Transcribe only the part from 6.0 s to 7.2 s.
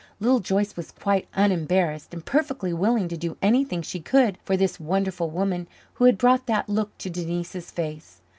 had brought that look to